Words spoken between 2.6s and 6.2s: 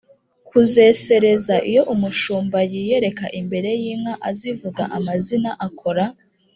yiyereka imbere y’inka azivuga amazina akora